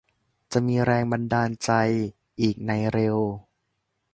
[0.51, 1.71] จะมีแรงบันดาลใจ
[2.41, 3.17] อีกในเร็ว